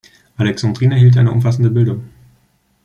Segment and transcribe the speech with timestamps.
[0.35, 2.09] Alexandrine erhielt eine umfassende Bildung.